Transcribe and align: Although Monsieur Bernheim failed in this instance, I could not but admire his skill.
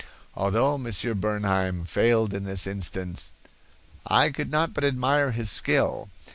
Although 0.35 0.79
Monsieur 0.79 1.13
Bernheim 1.13 1.85
failed 1.85 2.33
in 2.33 2.43
this 2.43 2.65
instance, 2.65 3.31
I 4.07 4.31
could 4.31 4.49
not 4.49 4.73
but 4.73 4.83
admire 4.83 5.29
his 5.29 5.51
skill. 5.51 6.09